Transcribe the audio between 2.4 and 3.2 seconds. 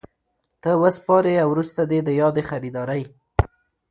خریدارۍ